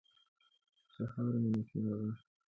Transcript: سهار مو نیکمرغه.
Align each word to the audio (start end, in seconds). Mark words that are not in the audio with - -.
سهار 0.93 1.33
مو 1.41 1.49
نیکمرغه. 1.53 2.11